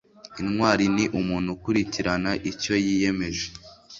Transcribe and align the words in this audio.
intwari 0.41 0.85
ni 0.95 1.05
umuntu 1.19 1.49
ukurikirana 1.55 2.31
icyo 2.51 2.73
yiyemeje 2.85 3.45